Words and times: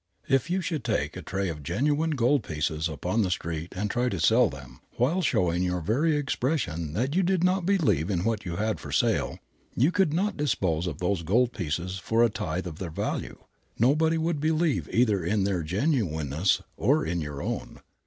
If 0.27 0.49
you 0.49 0.61
should 0.61 0.83
take 0.83 1.15
a 1.15 1.21
tray 1.21 1.47
of 1.47 1.61
genuine 1.61 2.09
gold 2.17 2.41
pieces 2.41 2.89
upon 2.89 3.21
the 3.21 3.29
street 3.29 3.71
and 3.75 3.87
try 3.87 4.09
to 4.09 4.19
sell 4.19 4.49
them, 4.49 4.79
while 4.97 5.21
showing 5.21 5.61
by 5.61 5.65
your 5.67 5.79
very 5.79 6.15
expression 6.17 6.93
that 6.93 7.15
you 7.15 7.21
did 7.21 7.43
not 7.43 7.67
believe 7.67 8.09
in 8.09 8.23
what 8.23 8.43
you 8.43 8.55
had 8.55 8.79
for 8.79 8.91
sale, 8.91 9.37
you 9.75 9.91
could 9.91 10.11
not 10.11 10.37
dispose 10.37 10.87
of 10.87 10.97
those 10.97 11.21
gold 11.21 11.53
pieces 11.53 11.99
for 11.99 12.23
a 12.23 12.31
tithe 12.31 12.65
of 12.65 12.79
their 12.79 12.89
value. 12.89 13.43
Nobody 13.77 14.17
would 14.17 14.39
believe 14.39 14.89
either 14.91 15.23
in 15.23 15.43
their 15.43 15.61
genuineness 15.61 16.63
or 16.77 17.05
in 17.05 17.21
your 17.21 17.43
own. 17.43 17.81